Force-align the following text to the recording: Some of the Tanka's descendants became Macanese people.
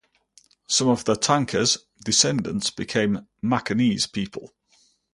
Some 0.65 0.87
of 0.87 1.05
the 1.05 1.13
Tanka's 1.15 1.77
descendants 2.03 2.71
became 2.71 3.27
Macanese 3.43 4.11
people. 4.11 4.51